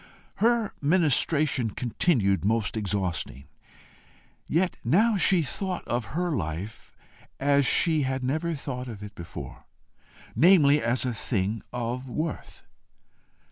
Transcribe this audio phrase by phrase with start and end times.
[0.37, 3.45] Her ministration continued most exhausting.
[4.47, 6.95] Yet now she thought of her life
[7.39, 9.65] as she had never thought of it before,
[10.35, 12.63] namely as a thing of worth.